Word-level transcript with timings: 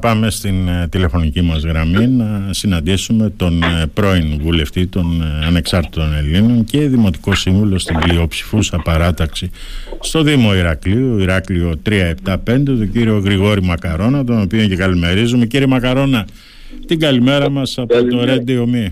Πάμε 0.00 0.30
στην 0.30 0.68
ε, 0.68 0.88
τηλεφωνική 0.90 1.42
μας 1.42 1.62
γραμμή 1.62 2.06
να 2.06 2.52
συναντήσουμε 2.52 3.32
τον 3.36 3.62
ε, 3.62 3.86
πρώην 3.94 4.38
βουλευτή 4.40 4.86
των 4.86 5.22
ε, 5.22 5.46
Ανεξάρτητων 5.46 6.14
Ελλήνων 6.14 6.64
και 6.64 6.88
Δημοτικό 6.88 7.34
Σύμβουλο 7.34 7.78
στην 7.78 7.98
πλειοψηφούσα 7.98 8.80
παράταξη 8.84 9.50
στο 10.00 10.22
Δήμο 10.22 10.54
Ηρακλείου, 10.54 11.18
Ηράκλειο 11.18 11.72
375, 11.88 12.38
τον 12.64 12.90
κύριο 12.92 13.18
Γρηγόρη 13.18 13.62
Μακαρόνα, 13.62 14.24
τον 14.24 14.40
οποίο 14.40 14.66
και 14.66 14.76
καλημερίζουμε. 14.76 15.46
Κύριε 15.46 15.66
Μακαρόνα, 15.66 16.26
την 16.86 16.98
καλημέρα 16.98 17.50
μας 17.50 17.78
από 17.78 18.04
το 18.04 18.20
Radio 18.20 18.60
Me. 18.60 18.90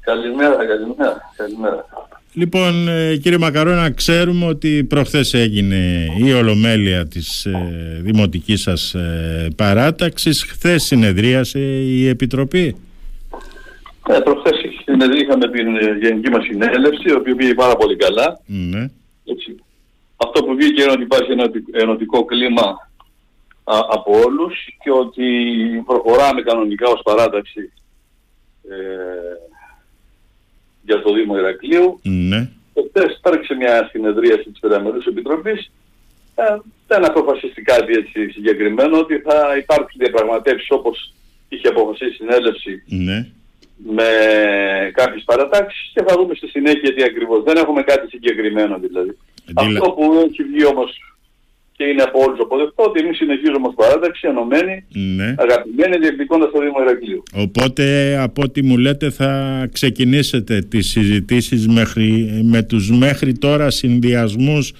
Καλημέρα, 0.00 0.66
καλημέρα, 0.66 1.32
καλημέρα. 1.36 1.84
Λοιπόν, 2.38 2.88
ε, 2.88 3.16
κύριε 3.16 3.38
Μακαρόνα, 3.38 3.90
ξέρουμε 3.90 4.46
ότι 4.46 4.84
προχθές 4.84 5.34
έγινε 5.34 6.06
η 6.18 6.32
ολομέλεια 6.32 7.06
της 7.06 7.46
ε, 7.46 8.00
δημοτικής 8.02 8.62
σας 8.62 8.94
ε, 8.94 9.48
παράταξης. 9.56 10.42
Χθες 10.42 10.82
συνεδρίασε 10.82 11.58
η 11.82 12.08
Επιτροπή. 12.08 12.76
Ε, 14.08 14.18
προχθές 14.18 14.60
είχαμε 15.20 15.50
την 15.50 15.76
ε, 15.76 15.98
γενική 16.00 16.30
μας 16.30 16.44
συνέλευση, 16.44 17.08
η 17.08 17.12
οποία 17.12 17.34
πήγε 17.34 17.54
πάρα 17.54 17.76
πολύ 17.76 17.96
καλά. 17.96 18.40
Ναι. 18.46 18.90
Έτσι. 19.24 19.56
Αυτό 20.16 20.44
που 20.44 20.54
βγήκε 20.54 20.82
είναι 20.82 20.92
ότι 20.92 21.02
υπάρχει 21.02 21.32
ένα 21.32 21.50
ενωτικό 21.72 22.24
κλίμα 22.24 22.90
α, 23.64 23.78
από 23.90 24.12
όλους 24.26 24.54
και 24.82 24.90
ότι 24.90 25.24
προχωράμε 25.86 26.42
κανονικά 26.42 26.88
ως 26.88 27.00
παράταξη 27.04 27.72
για 30.88 31.02
το 31.02 31.12
Δήμο 31.12 31.34
Ηρακλείου. 31.38 32.00
Ναι. 32.02 32.40
Χθες 32.88 33.16
υπάρξε 33.18 33.54
μια 33.54 33.88
συνεδρίαση 33.92 34.50
της 34.50 34.60
Πενταμερούς 34.60 35.06
Επιτροπής. 35.06 35.70
Ε, 36.34 36.44
δεν 36.86 37.04
αποφασίστηκε 37.04 37.60
κάτι 37.72 37.92
έτσι 38.00 38.30
συγκεκριμένο 38.30 38.98
ότι 38.98 39.14
θα 39.26 39.56
υπάρξουν 39.62 40.00
διαπραγματεύσεις 40.02 40.70
όπως 40.70 41.14
είχε 41.48 41.68
αποφασίσει 41.68 42.10
η 42.10 42.18
συνέλευση 42.20 42.82
ναι. 42.86 43.26
με 43.96 44.10
κάποιες 44.92 45.22
παρατάξεις 45.24 45.90
και 45.94 46.02
θα 46.06 46.14
δούμε 46.16 46.34
στη 46.34 46.46
συνέχεια 46.46 46.94
τι 46.94 47.02
ακριβώς. 47.02 47.42
Δεν 47.42 47.56
έχουμε 47.56 47.82
κάτι 47.82 48.08
συγκεκριμένο 48.08 48.78
δηλαδή. 48.78 49.16
Αυτό 49.54 49.90
που 49.90 50.04
έχει 50.28 50.42
βγει 50.42 50.64
όμως 50.64 50.90
και 51.78 51.84
είναι 51.84 52.02
από 52.02 52.18
όλους 52.24 52.38
αποδεκτό 52.40 52.82
ότι 52.82 53.00
εμείς 53.04 53.16
συνεχίζουμε 53.16 53.66
ως 53.68 53.74
παράταξη 53.74 54.28
ενωμένοι, 54.28 54.84
ναι. 55.16 55.34
αγαπημένοι, 55.38 55.96
διεκδικώντας 55.98 56.50
το 56.52 56.58
Δήμο 56.60 56.76
Ηρακλείου. 56.82 57.22
Οπότε 57.34 58.16
από 58.20 58.42
ό,τι 58.42 58.62
μου 58.62 58.76
λέτε 58.76 59.10
θα 59.10 59.32
ξεκινήσετε 59.72 60.60
τις 60.60 60.90
συζητήσεις 60.90 61.68
μέχρι, 61.68 62.40
με 62.44 62.62
τους 62.62 62.90
μέχρι 62.90 63.32
τώρα 63.38 63.70
συνδυασμούς 63.70 64.72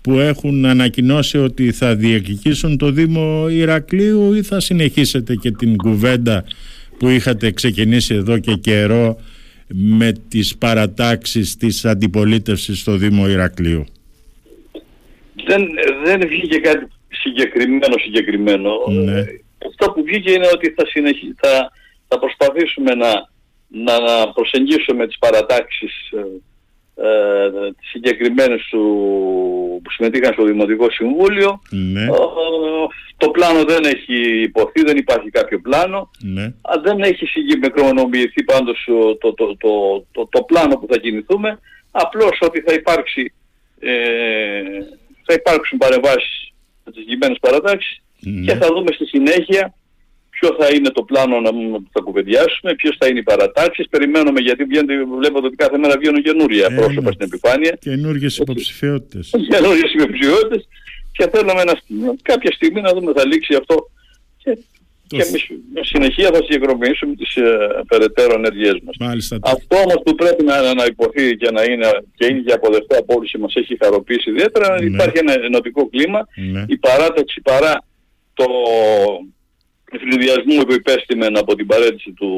που 0.00 0.12
έχουν 0.12 0.64
ανακοινώσει 0.64 1.38
ότι 1.38 1.72
θα 1.72 1.94
διεκδικήσουν 1.94 2.76
το 2.76 2.90
Δήμο 2.90 3.46
Ηρακλείου 3.50 4.34
ή 4.34 4.42
θα 4.42 4.60
συνεχίσετε 4.60 5.34
και 5.34 5.50
την 5.50 5.76
κουβέντα 5.76 6.44
που 6.98 7.08
είχατε 7.08 7.50
ξεκινήσει 7.50 8.14
εδώ 8.14 8.38
και 8.38 8.54
καιρό 8.54 9.20
με 9.66 10.12
τις 10.28 10.56
παρατάξεις 10.56 11.56
της 11.56 11.84
αντιπολίτευσης 11.84 12.80
στο 12.80 12.96
Δήμο 12.96 13.28
Ηρακλείου; 13.28 13.84
Δεν, 15.46 15.68
δεν 16.04 16.28
βγήκε 16.28 16.58
κάτι 16.58 16.86
συγκεκριμένο 17.08 17.98
συγκεκριμένο. 17.98 18.70
Ναι. 18.86 19.24
Αυτό 19.66 19.92
που 19.92 20.02
βγήκε 20.04 20.30
είναι 20.32 20.48
ότι 20.52 20.74
θα, 20.76 20.86
συνεχί, 20.86 21.34
θα, 21.40 21.72
θα 22.08 22.18
προσπαθήσουμε 22.18 22.94
να, 22.94 23.28
να 23.68 24.28
προσεγγίσουμε 24.32 25.06
τις 25.06 25.18
παρατάξεις 25.18 26.10
ε, 26.10 26.24
ε, 27.02 27.50
συγκεκριμένες 27.80 28.66
του, 28.70 28.80
που 29.84 29.90
συμμετείχαν 29.90 30.32
στο 30.32 30.44
Δημοτικό 30.44 30.90
Συμβούλιο. 30.90 31.60
Ναι. 31.70 32.06
το 33.16 33.30
πλάνο 33.30 33.64
δεν 33.64 33.84
έχει 33.84 34.42
υποθεί, 34.42 34.82
δεν 34.82 34.96
υπάρχει 34.96 35.30
κάποιο 35.30 35.60
πλάνο. 35.60 36.10
Ναι. 36.20 36.52
δεν 36.82 37.00
έχει 37.00 37.26
συγκεκριμενοποιηθεί 37.26 38.44
πάντως 38.44 38.88
το, 39.18 39.34
το, 39.34 39.56
το, 39.56 39.56
το, 40.12 40.28
το 40.30 40.42
πλάνο 40.42 40.76
που 40.76 40.86
θα 40.90 40.98
κινηθούμε. 40.98 41.58
Απλώς 41.90 42.38
ότι 42.40 42.60
θα 42.60 42.72
υπάρξει 42.72 43.32
ε, 43.80 43.90
θα 45.26 45.34
υπάρξουν 45.34 45.78
παρεμβάσεις 45.78 46.52
με 46.84 46.92
τις 46.92 47.00
συγκεκριμένες 47.00 47.38
παρατάξεις 47.40 48.02
ναι. 48.20 48.44
και 48.46 48.54
θα 48.60 48.66
δούμε 48.74 48.92
στη 48.92 49.06
συνέχεια 49.06 49.74
ποιο 50.30 50.56
θα 50.58 50.68
είναι 50.74 50.90
το 50.90 51.02
πλάνο 51.02 51.40
να 51.40 51.50
που 51.50 51.90
θα 51.92 52.00
κουβεντιάσουμε, 52.00 52.74
ποιες 52.74 52.96
θα 52.98 53.06
είναι 53.06 53.18
οι 53.18 53.22
παρατάξεις. 53.22 53.88
Περιμένουμε 53.88 54.40
γιατί 54.40 54.64
βγαίνετε, 54.64 55.04
βλέπετε 55.04 55.46
ότι 55.46 55.56
κάθε 55.56 55.78
μέρα 55.78 55.98
βγαίνουν 55.98 56.22
καινούρια 56.22 56.66
ε, 56.70 56.74
πρόσωπα 56.74 57.08
ναι. 57.08 57.12
στην 57.12 57.26
επιφάνεια. 57.30 57.78
Καινούργιες 57.80 58.36
υποψηφιότητες. 58.38 59.30
Καινούργιες 59.52 59.92
υποψηφιότητες 59.92 60.68
και 61.12 61.28
θέλουμε 61.32 61.64
να, 61.64 61.74
κάποια 62.22 62.52
στιγμή 62.52 62.80
να 62.80 62.92
δούμε 62.92 63.12
θα 63.12 63.26
λήξει 63.26 63.54
αυτό 63.54 63.90
και 64.42 64.58
και 65.16 65.22
εμείς 65.28 65.46
με 65.74 65.80
συνεχεία 65.84 66.28
θα 66.32 66.40
συγκεκριμενήσουμε 66.42 67.14
τις 67.14 67.36
ε, 67.36 67.82
περαιτέρω 67.88 68.32
ενέργειές 68.34 68.76
μας. 68.84 68.96
Μάλιστα. 69.00 69.38
Αυτό 69.42 69.76
όμως 69.76 70.00
που 70.04 70.14
πρέπει 70.14 70.44
να, 70.44 70.74
να 70.74 70.84
υποθεί 70.84 71.36
και 71.36 71.50
να 71.50 71.62
είναι 71.62 71.88
και 72.14 72.26
είναι 72.26 72.40
και 72.40 72.52
αποδεκτό 72.52 72.98
από 72.98 73.14
όλους 73.16 73.30
και 73.30 73.38
μας 73.38 73.54
έχει 73.54 73.76
χαροποιήσει 73.82 74.30
ιδιαίτερα 74.30 74.80
Ναι. 74.80 74.86
υπάρχει 74.86 75.18
ένα 75.18 75.32
ενωτικό 75.32 75.88
κλίμα. 75.88 76.26
Ναι. 76.52 76.64
Η 76.68 76.76
παράταξη 76.76 77.40
παρά 77.40 77.84
το 78.34 78.46
ευνηδιασμό 79.92 80.64
που 80.64 80.72
υπέστημεν 80.72 81.38
από 81.38 81.54
την 81.54 81.66
παρέτηση 81.66 82.12
του 82.12 82.30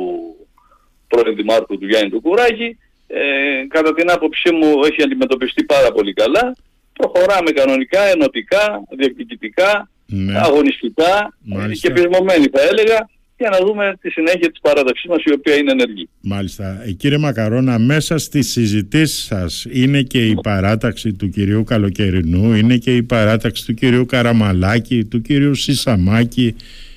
πρώην 1.09 1.37
Δημάρχου 1.37 1.79
του 1.79 1.87
Γιάννη 1.87 2.11
του 2.11 2.21
Κουράκη 2.21 2.79
ε, 3.07 3.23
κατά 3.69 3.95
την 3.95 4.11
άποψή 4.11 4.53
μου 4.53 4.85
έχει 4.85 5.03
αντιμετωπιστεί 5.03 5.65
πάρα 5.65 5.93
πολύ 5.93 6.13
καλά. 6.13 6.57
Προχωράμε 6.93 7.51
κανονικά, 7.51 8.03
ενωτικά, 8.03 8.83
διεκδικητικά, 8.97 9.91
Ναι. 10.15 10.39
αγωνιστικά 10.39 11.35
Μάλιστα. 11.43 11.89
και 11.89 11.95
πεισμένοι 11.95 12.47
θα 12.53 12.61
έλεγα 12.71 13.09
για 13.39 13.51
να 13.51 13.67
δούμε 13.67 13.97
τη 14.01 14.11
συνέχεια 14.11 14.51
της 14.51 14.61
παράταξής 14.61 15.11
μας 15.11 15.23
η 15.25 15.33
οποία 15.33 15.57
είναι 15.57 15.71
ενεργή. 15.71 16.09
Μάλιστα. 16.21 16.83
Ε, 16.87 16.91
Κύριε 16.93 17.19
Μακαρόνα, 17.19 17.79
μέσα 17.79 18.19
στις 18.19 18.51
συζητήσεις 18.51 19.25
σας 19.25 19.67
είναι 19.71 20.03
και 20.03 20.27
η 20.27 20.35
παράταξη 20.43 21.13
του 21.13 21.29
κυρίου 21.29 21.65
Καλοκαιρινού, 21.65 22.55
είναι 22.55 22.77
και 22.77 22.97
η 22.97 23.03
παράταξη 23.03 23.67
του 23.67 23.75
κυρίου 23.75 24.07
Καραμαλάκη, 24.07 25.05
του 25.05 25.21
κυρίου 25.23 25.55
Σισαμάκη 25.55 26.55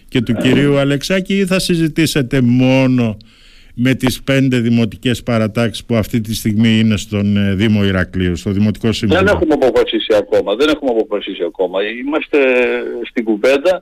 και 0.09 0.21
του 0.21 0.33
κυρίου 0.33 0.77
Αλεξάκη 0.77 1.37
ή 1.37 1.45
θα 1.45 1.59
συζητήσετε 1.59 2.41
μόνο 2.41 3.17
με 3.75 3.93
τις 3.93 4.23
πέντε 4.23 4.59
δημοτικές 4.59 5.23
παρατάξεις 5.23 5.85
που 5.85 5.95
αυτή 5.95 6.21
τη 6.21 6.35
στιγμή 6.35 6.79
είναι 6.79 6.97
στον 6.97 7.37
ε, 7.37 7.53
Δήμο 7.55 7.83
Ηρακλείου, 7.85 8.35
στο 8.35 8.51
Δημοτικό 8.51 8.91
Συμβούλιο. 8.91 9.23
Δεν 9.23 9.33
έχουμε 9.35 9.53
αποφασίσει 9.53 10.15
ακόμα, 10.15 10.55
δεν 10.55 10.67
έχουμε 10.69 10.91
αποφασίσει 10.91 11.43
ακόμα. 11.45 11.77
Είμαστε 11.83 12.37
στην 13.09 13.23
κουβέντα, 13.23 13.81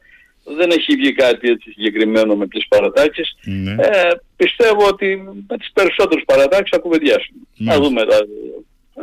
δεν 0.58 0.70
έχει 0.70 0.96
βγει 0.96 1.12
κάτι 1.14 1.50
έτσι 1.50 1.72
συγκεκριμένο 1.72 2.36
με 2.36 2.48
τις 2.48 2.68
παρατάξεις. 2.68 3.36
Ναι. 3.44 3.72
Ε, 3.72 4.10
πιστεύω 4.36 4.88
ότι 4.88 5.08
με 5.48 5.58
τις 5.58 5.72
περισσότερες 5.74 6.24
παρατάξεις 6.26 6.70
θα 6.70 6.78
κουβεντιάσουμε. 6.78 7.40
Να 7.58 7.66
Μάλιστα. 7.66 7.84
δούμε. 7.88 8.02
τα- 8.06 8.28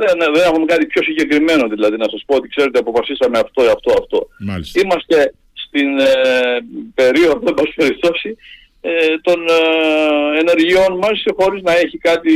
Δεν, 0.02 0.32
δεν 0.34 0.42
έχουμε 0.48 0.64
κάτι 0.64 0.86
πιο 0.86 1.02
συγκεκριμένο 1.02 1.68
δηλαδή 1.68 1.96
να 1.96 2.08
σας 2.12 2.22
πω 2.26 2.34
ότι 2.36 2.48
ξέρετε 2.48 2.78
αποφασίσαμε 2.78 3.38
αυτό, 3.44 3.62
αυτό, 3.62 3.90
αυτό. 4.00 4.28
Μάλιστα. 4.38 4.80
Είμαστε 4.82 5.34
στην 5.64 5.98
ε, 5.98 6.12
περίοδο, 6.94 7.42
εν 7.46 7.54
πάση 7.54 7.72
περιπτώσει, 7.76 8.28
ε, 8.30 8.59
των 9.22 9.40
ε, 9.48 10.38
ενεργειών 10.40 10.98
μας 10.98 11.22
χωρίς 11.36 11.62
να 11.62 11.72
έχει 11.72 11.98
κάτι 11.98 12.30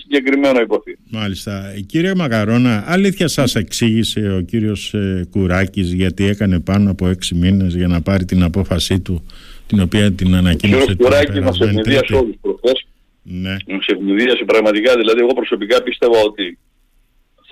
συγκεκριμένο 0.00 0.60
υποθεί. 0.60 0.96
Μάλιστα. 1.10 1.72
Ε, 1.76 1.80
Κύριε 1.80 2.14
Μακαρώνα, 2.14 2.84
αλήθεια 2.86 3.28
σας 3.28 3.54
εξήγησε 3.54 4.34
ο 4.38 4.40
κύριος 4.40 4.94
ε, 4.94 5.26
Κουράκης 5.30 5.92
γιατί 5.92 6.24
έκανε 6.24 6.60
πάνω 6.60 6.90
από 6.90 7.08
έξι 7.08 7.34
μήνες 7.34 7.74
για 7.74 7.86
να 7.86 8.00
πάρει 8.02 8.24
την 8.24 8.42
απόφασή 8.42 9.00
του 9.00 9.26
την 9.66 9.80
οποία 9.80 10.12
την 10.12 10.34
Ο 10.34 10.36
ανακοίνωσε 10.36 10.84
κ. 10.84 10.86
την 10.86 10.96
Κουράκη 10.96 11.40
μας 11.40 11.58
περασμένη 11.58 11.68
ευνηδίασε 11.78 12.04
Τρίτη. 12.04 12.22
όλους 12.22 12.36
προχθές. 12.40 12.86
Ναι, 13.22 13.56
Μας 13.66 13.86
ευνηδίασε 13.86 14.44
πραγματικά, 14.44 14.96
δηλαδή 14.96 15.20
εγώ 15.20 15.32
προσωπικά 15.34 15.82
πίστευα 15.82 16.18
ότι 16.24 16.58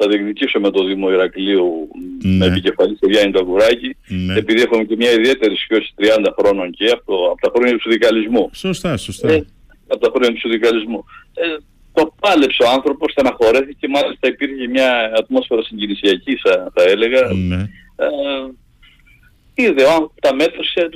θα 0.02 0.08
διεκδικήσω 0.08 0.60
το 0.60 0.84
Δήμο 0.84 1.10
Ηρακλείου 1.10 1.88
Ναι. 2.22 2.36
με 2.36 2.46
επικεφαλής 2.46 2.96
στο 2.96 3.08
Γιάννη 3.10 3.32
τον 3.32 3.44
Κουράκη 3.46 3.96
ναι. 4.08 4.34
επειδή 4.36 4.60
έχουμε 4.62 4.84
και 4.84 4.96
μια 4.96 5.10
ιδιαίτερη 5.12 5.54
σχέση 5.56 5.94
30 5.98 6.04
χρόνων 6.38 6.70
και 6.70 6.86
από, 6.96 7.14
από 7.32 7.40
τα 7.40 7.50
χρόνια 7.54 7.74
του 7.74 7.80
συνδικαλισμού. 7.80 8.50
Σωστά, 8.52 8.96
σωστά. 8.96 9.28
Ε, 9.32 9.44
από 9.88 10.00
τα 10.04 10.10
χρόνια 10.14 10.32
του 10.34 10.40
συνδικαλισμού. 10.40 11.04
Ε, 11.34 11.56
το 11.92 12.14
πάλεψε 12.20 12.62
ο 12.62 12.68
άνθρωπος, 12.76 13.10
στεναχωρέθηκε, 13.12 13.88
μάλιστα 13.88 14.28
υπήρχε 14.28 14.66
μια 14.68 15.12
ατμόσφαιρα 15.16 15.62
συγκινησιακή 15.62 16.36
θα, 16.44 16.70
θα 16.74 16.82
έλεγα. 16.82 17.32
ναι. 17.32 17.60
Ε, 17.96 18.06
είδε, 19.54 19.82
ο 19.82 19.90
άνθρωπος 19.90 20.14
τα 20.20 20.34
μέτρησε, 20.34 20.88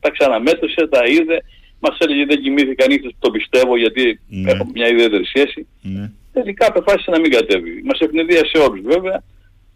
τα 0.00 0.10
ξαναμέτρησε, 0.10 0.86
τα 0.90 1.00
είδε. 1.06 1.42
Μας 1.80 1.96
έλεγε 1.98 2.24
δεν 2.24 2.40
κοιμήθηκα 2.42 2.86
νύχτες 2.86 3.10
που 3.10 3.18
το 3.20 3.30
πιστεύω 3.30 3.76
γιατί 3.76 4.20
Ναι. 4.28 4.50
έχω 4.50 4.70
μια 4.74 4.88
ιδιαίτερη 4.88 5.24
σχέση. 5.24 5.66
ναι. 5.82 6.10
Τελικά 6.40 6.66
αποφάσισε 6.66 7.10
να 7.10 7.18
μην 7.20 7.30
κατέβει. 7.30 7.82
Μας 7.84 7.98
ευνηδίασε 8.00 8.56
όλους 8.66 8.80
βέβαια. 8.94 9.18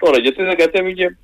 Τώρα 0.02 0.18
γιατί 0.18 0.42
δεν 0.42 0.56
κατέβηκε, 0.56 1.18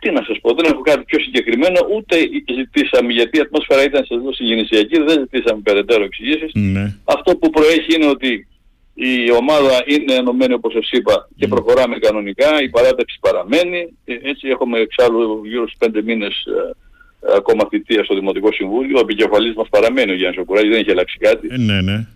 τι 0.00 0.10
να 0.10 0.22
σας 0.26 0.36
πω, 0.40 0.54
δεν 0.54 0.72
έχω 0.72 0.80
κάτι 0.80 1.02
πιο 1.04 1.18
συγκεκριμένο, 1.20 1.78
ούτε 1.96 2.14
ζητήσαμε, 2.58 3.12
γιατί 3.12 3.38
η 3.38 3.40
ατμόσφαιρα 3.40 3.82
ήταν 3.84 4.04
σε 4.04 4.14
εδώ 4.14 4.32
συγκινησιακή, 4.32 4.96
δεν 5.08 5.18
ζητήσαμε 5.18 5.60
περαιτέρω 5.64 6.04
εξηγήσεις. 6.04 6.50
ναι. 6.54 6.94
Αυτό 7.04 7.36
που 7.36 7.50
προέχει 7.50 7.94
είναι 7.94 8.06
ότι 8.06 8.46
η 8.94 9.30
ομάδα 9.40 9.82
είναι 9.86 10.14
ενωμένη 10.14 10.52
όπως 10.52 10.72
σας 10.72 10.90
είπα 10.90 11.28
και 11.36 11.46
Mm. 11.46 11.50
προχωράμε 11.54 11.98
κανονικά, 11.98 12.62
η 12.62 12.68
παράταξη 12.68 13.18
παραμένει, 13.20 13.80
Ε, 14.04 14.14
έτσι 14.22 14.48
έχουμε 14.48 14.78
εξάλλου 14.78 15.40
γύρω 15.44 15.66
στους 15.66 15.78
πέντε 15.78 16.02
μήνες 16.02 16.34
ε, 16.44 17.32
ακόμα 17.36 17.66
θητεία 17.70 18.04
στο 18.04 18.14
Δημοτικό 18.14 18.52
Συμβούλιο. 18.52 18.96
Ο 18.96 19.00
επικεφαλής 19.00 19.54
μας 19.54 19.68
παραμένει 19.68 20.10
ο 20.10 20.14
Γιάννης 20.14 20.40
Οκουράκη, 20.40 20.68
δεν 20.68 20.80
έχει 20.80 20.90
αλλάξει 20.90 21.16
κάτι. 21.18 21.48
Ε, 21.50 21.56
ναι, 21.56 21.80
ναι. 21.80 22.06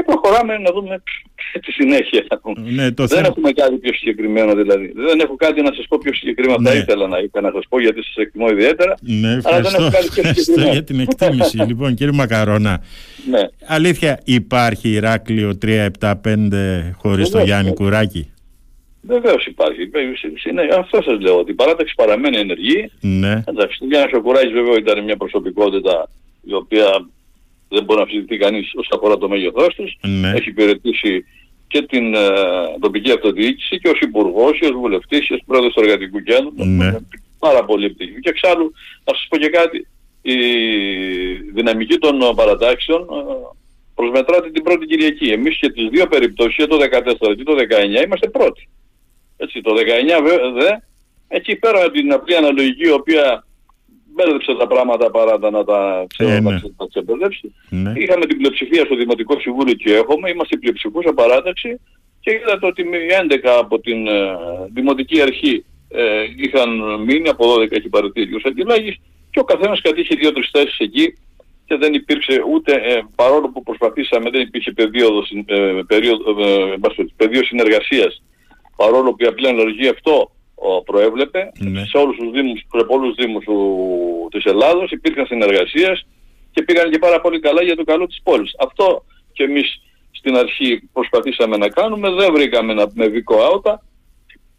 Και 0.00 0.06
προχωράμε 0.06 0.58
να 0.58 0.70
δούμε 0.72 1.02
τη 1.64 1.72
συνέχεια. 1.72 2.24
Ναι, 2.56 2.90
το 2.92 3.06
δεν 3.06 3.16
θέμα... 3.16 3.26
έχουμε 3.26 3.50
κάτι 3.52 3.76
πιο 3.76 3.92
συγκεκριμένο 3.94 4.54
δηλαδή. 4.54 4.92
Δεν 4.96 5.20
έχω 5.20 5.36
κάτι 5.36 5.62
να 5.62 5.72
σας 5.74 5.86
πω 5.88 5.98
πιο 6.02 6.14
συγκεκριμένο. 6.14 6.58
Ναι. 6.60 6.70
Θα 6.70 6.76
ήθελα 6.76 7.06
να, 7.06 7.18
είχα 7.18 7.40
να 7.40 7.50
σας 7.54 7.64
πω 7.68 7.80
γιατί 7.80 8.02
σας 8.02 8.14
εκτιμώ 8.16 8.48
ιδιαίτερα. 8.48 8.94
Ναι, 9.00 9.28
αλλά 9.28 9.40
δεν 9.40 9.54
ευχαριστώ, 9.54 9.82
έχω 9.82 9.90
κάτι 9.90 10.08
πιο 10.08 10.20
ευχαριστώ 10.20 10.42
συγκεκριμένο. 10.42 10.72
για 10.72 10.84
την 10.84 11.00
εκτίμηση. 11.00 11.56
λοιπόν, 11.70 11.94
κύριε 11.94 12.12
Μακαρώνα, 12.12 12.82
Ναι. 13.30 13.40
αλήθεια 13.66 14.20
υπάρχει 14.24 14.88
Ηράκλειο 14.88 15.58
3-7-5 15.62 16.12
χωρίς 16.96 17.24
το 17.24 17.38
Βεβαίως, 17.38 17.44
Γιάννη 17.44 17.68
ναι. 17.68 17.74
Κουράκη; 17.74 18.30
Βεβαίως 19.02 19.46
υπάρχει. 19.46 19.90
Είναι, 20.50 20.62
αυτό 20.78 21.02
σας 21.02 21.20
λέω 21.20 21.36
ότι 21.38 21.50
η 21.50 21.54
παράταξη 21.54 21.94
παραμένει 21.96 22.36
ενεργή. 22.36 22.90
Ναι, 23.00 23.42
Εντάξει, 23.46 23.78
ο 23.82 23.86
Γιάννης 23.86 24.12
ο 24.12 24.20
Κουράκης 24.20 24.52
βέβαια 24.52 24.76
ήταν 24.78 25.04
μια 25.04 25.16
προσωπικότητα 25.16 26.10
η 26.42 26.54
οποία 26.54 26.86
δεν 27.70 27.84
μπορεί 27.84 27.98
να 27.98 28.02
αμφισβητεί 28.04 28.36
κανείς 28.36 28.72
όσον 28.74 28.98
αφορά 28.98 29.18
το 29.18 29.28
μέγεθός 29.28 29.74
της. 29.74 29.96
ναι, 30.00 30.30
Έχει 30.30 30.48
υπηρετήσει 30.48 31.24
και 31.66 31.82
την 31.82 32.14
ε, 32.14 32.20
τοπική 32.80 33.10
αυτοδιοίκηση 33.10 33.78
και 33.78 33.88
ως 33.88 34.00
υπουργός 34.00 34.58
και 34.58 34.66
ως 34.66 34.72
βουλευτής 34.72 35.26
και 35.26 35.34
ως 35.34 35.42
πρόεδρος 35.46 35.72
του 35.72 35.80
εργατικού 35.80 36.22
κέντρου. 36.22 36.52
Ναι. 36.56 36.64
Είναι 36.64 37.06
Πάρα 37.38 37.64
πολύ 37.64 37.84
επιτυχή. 37.84 38.20
Και 38.20 38.28
εξάλλου, 38.28 38.72
να 39.04 39.14
σας 39.14 39.26
πω 39.28 39.36
και 39.36 39.48
κάτι, 39.48 39.86
η 40.22 40.36
δυναμική 41.54 41.98
των 41.98 42.22
ε, 42.22 42.32
παρατάξεων 42.34 43.00
ε, 43.00 43.06
προσμετράται 43.94 44.50
την 44.50 44.62
πρώτη 44.62 44.86
Κυριακή. 44.86 45.28
Εμείς 45.30 45.58
και 45.58 45.70
τις 45.70 45.88
δύο 45.88 46.06
περιπτώσεις, 46.06 46.54
και 46.54 46.66
το 46.66 46.76
14 46.76 47.36
και 47.36 47.42
το 47.42 47.54
19, 48.00 48.04
είμαστε 48.04 48.28
πρώτοι. 48.28 48.68
Έτσι, 49.36 49.60
το 49.60 49.74
19 49.74 50.22
βέβαια, 50.22 50.50
δε, 50.50 50.70
εκεί 51.28 51.56
πέρα 51.56 51.80
από 51.84 51.90
την 51.90 52.12
απλή 52.12 52.36
αναλογική, 52.36 52.86
η 52.86 52.90
οποία 52.90 53.44
μπέρδεψε 54.14 54.54
τα 54.54 54.66
πράγματα 54.66 55.10
παρά 55.10 55.38
τα 55.38 55.50
να 55.50 55.64
τα 55.64 56.06
ξέρω, 56.08 56.30
Ε, 56.30 56.40
να 56.40 56.50
ναι. 56.50 56.56
ξε- 56.56 56.72
να 56.78 56.86
ξεμπερδέψει. 56.86 57.54
ναι. 57.70 57.92
Είχαμε 57.96 58.26
την 58.26 58.36
πλειοψηφία 58.36 58.84
στο 58.84 58.96
Δημοτικό 58.96 59.40
Συμβούλιο 59.40 59.74
και 59.74 59.94
έχουμε, 59.94 60.30
είμαστε 60.30 60.56
πλειοψηφούσα 60.56 61.12
παράταξη 61.14 61.80
και 62.20 62.30
είδατε 62.32 62.66
ότι 62.66 62.84
με 62.84 62.98
11 63.22 63.36
από 63.58 63.80
την 63.80 64.06
ε, 64.06 64.36
Δημοτική 64.72 65.20
Αρχή 65.20 65.64
ε, 65.88 66.24
είχαν 66.36 66.70
μείνει, 67.04 67.28
από 67.28 67.54
12 67.54 67.72
έχει 67.72 67.88
παραιτήσει 67.88 68.34
ο 68.34 68.38
Σαντιλάγης 68.38 68.96
και 69.30 69.38
ο 69.40 69.44
καθένας 69.44 69.80
κατήχε 69.80 70.14
δύο-τρεις 70.14 70.48
θέσεις 70.52 70.78
εκεί 70.78 71.14
και 71.66 71.76
δεν 71.76 71.94
υπήρξε 71.94 72.42
ούτε, 72.52 72.72
ε, 72.72 73.00
παρόλο 73.14 73.48
που 73.50 73.62
προσπαθήσαμε, 73.62 74.30
δεν 74.30 74.40
υπήρχε 74.40 74.72
πεδίο, 74.72 75.08
ε, 75.46 75.80
περίοδο, 75.86 76.30
ε, 76.42 76.72
εν 76.72 76.80
πάση 76.80 76.94
περιπτώσει, 76.96 77.14
πεδίο 77.16 77.44
συνεργασίας, 77.44 78.22
παρόλο 78.76 79.10
που 79.10 79.24
η 79.24 79.26
απλή 79.26 79.48
αναλογική 79.48 79.88
αυτό 79.88 80.12
ο, 80.12 80.30
προέβλεπε, 80.84 81.52
Ναι. 81.58 81.84
σε 81.84 81.96
όλους 81.96 82.16
τους 82.16 82.30
δήμους, 82.30 82.58
σε 82.76 82.84
πολλούς 82.86 83.14
δήμους 83.14 83.44
του- 83.44 84.28
της 84.30 84.44
Ελλάδος 84.44 84.90
υπήρχαν 84.90 85.26
συνεργασίες 85.26 86.06
και 86.52 86.62
πήγαν 86.62 86.90
και 86.90 86.98
πάρα 86.98 87.20
πολύ 87.20 87.40
καλά 87.40 87.62
για 87.62 87.76
το 87.76 87.84
καλό 87.84 88.06
της 88.06 88.20
πόλης. 88.22 88.54
Αυτό 88.58 89.04
και 89.32 89.42
εμείς 89.42 89.80
στην 90.10 90.36
αρχή 90.36 90.88
προσπαθήσαμε 90.92 91.56
να 91.56 91.68
κάνουμε, 91.68 92.10
δεν 92.10 92.32
βρήκαμε 92.32 92.74
να 92.74 92.86
με 92.94 93.06
βίκο 93.08 93.36
άοτα. 93.42 93.84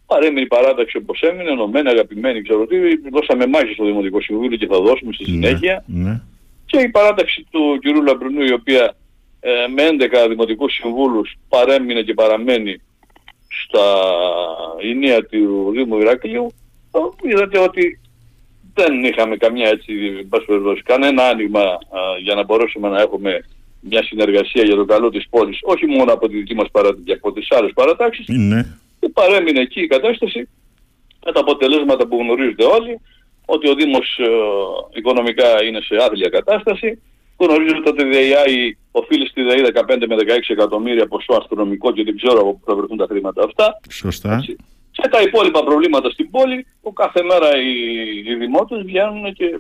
Παρέμεινε 0.06 0.42
η 0.42 0.48
παράταξη 0.48 0.98
όπως 0.98 1.22
έμεινε, 1.22 1.50
ενωμένη, 1.50 1.90
αγαπημένη, 1.90 2.42
ξέρω 2.42 2.66
τι, 2.68 2.76
δώσαμε 3.12 3.46
μάχη 3.48 3.74
στο 3.74 3.86
Δημοτικό 3.86 4.22
Συμβούλιο 4.22 4.58
και 4.58 4.68
θα 4.68 4.80
δώσουμε 4.82 5.14
στη 5.14 5.24
συνέχεια. 5.26 5.84
Ναι, 5.88 6.10
ναι. 6.10 6.22
Και 6.66 6.80
η 6.80 6.90
παράταξη 6.90 7.46
του 7.52 7.80
κ. 7.82 8.06
Λαμπρινού, 8.08 8.42
η 8.44 8.54
οποία 8.54 8.96
ε, 9.40 9.50
με 9.76 9.84
11 9.84 10.28
δημοτικούς 10.30 10.74
συμβούλους 10.74 11.34
παρέμεινε 11.50 12.02
και 12.02 12.14
παραμένει 12.14 12.82
στα 13.64 13.86
ηνία 14.84 15.26
του 15.26 15.72
Δήμου 15.72 16.00
Ηρακλείου, 16.00 16.54
ε, 16.92 17.30
είδατε 17.30 17.60
ότι 17.60 18.00
δεν 18.74 19.04
είχαμε 19.04 19.38
καμιά 19.38 19.70
έτσι, 19.70 19.94
εν 20.20 20.28
πάση 20.30 20.46
περιπτώσει, 20.46 20.82
κανένα 20.82 21.24
άνοιγμα 21.24 21.62
α, 21.62 21.78
για 22.22 22.36
να 22.36 22.44
μπορέσουμε 22.44 22.90
να 22.90 23.02
έχουμε 23.02 23.46
μια 23.80 24.04
συνεργασία 24.04 24.64
για 24.64 24.76
το 24.76 24.86
καλό 24.86 25.10
της 25.10 25.30
πόλης, 25.30 25.60
όχι 25.62 25.86
μόνο 25.86 26.14
από 26.14 26.28
τη 26.28 26.38
δική 26.38 26.56
μας 26.56 26.72
παράταξη, 26.72 27.04
και 27.04 27.14
από 27.14 27.32
τις 27.32 27.52
άλλες 27.52 27.72
παρατάξεις, 27.74 28.28
Ναι, 28.28 28.62
και 29.00 29.10
παρέμεινε 29.10 29.60
εκεί 29.60 29.82
η 29.82 29.88
κατάσταση 29.88 30.50
με 31.26 31.32
τα 31.32 31.40
αποτελέσματα 31.40 32.08
που 32.08 32.18
γνωρίζετε 32.18 32.64
όλοι 32.64 33.00
ότι 33.46 33.70
ο 33.70 33.74
Δήμος 33.74 34.18
ε, 34.20 34.28
οικονομικά 34.94 35.64
είναι 35.64 35.82
σε 35.82 35.96
άθλια 35.96 36.30
κατάσταση 36.30 37.02
γνωρίζετε 37.46 37.90
ότι 37.90 38.04
η 38.04 38.10
ΔΕΙΑΗ 38.10 38.78
οφείλει 38.92 39.28
στη 39.28 39.42
ΔΕΗ 39.44 39.62
15 39.74 40.06
με 40.08 40.16
16 40.20 40.26
εκατομμύρια 40.48 41.08
ποσό 41.08 41.34
αστρονομικό 41.34 41.92
και 41.92 42.04
δεν 42.04 42.16
ξέρω 42.16 42.40
από 42.40 42.54
πού 42.54 42.62
θα 42.66 42.76
βρεθούν 42.76 42.98
τα 42.98 43.06
χρήματα 43.10 43.44
αυτά 43.44 43.80
σωστά. 43.90 44.34
έτσι. 44.34 44.56
και 44.92 45.08
τα 45.08 45.22
υπόλοιπα 45.22 45.64
προβλήματα 45.64 46.10
στην 46.10 46.30
πόλη 46.30 46.66
που 46.82 46.94
κάθε 46.94 47.24
μέρα 47.24 47.62
οι, 47.62 47.74
οι 48.26 48.36
δημότες 48.36 48.82
βγαίνουν 48.84 49.34
και 49.34 49.60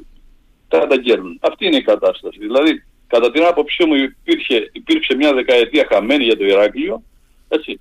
τα 0.67 0.79
καταγγέλνουν. 0.79 1.39
Αυτή 1.41 1.65
είναι 1.65 1.75
η 1.75 1.81
κατάσταση. 1.81 2.39
Δηλαδή, 2.39 2.83
κατά 3.07 3.31
την 3.31 3.43
άποψή 3.43 3.85
μου 3.85 3.95
υπήρχε, 3.95 4.69
υπήρξε 4.71 5.15
μια 5.15 5.33
δεκαετία 5.33 5.87
χαμένη 5.91 6.23
για 6.23 6.37
το 6.37 6.45
Ηράκλειο, 6.45 7.03
έτσι, 7.47 7.79